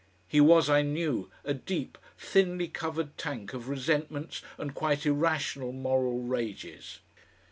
[0.27, 6.21] He was, I knew, a deep, thinly covered tank of resentments and quite irrational moral
[6.23, 7.01] rages.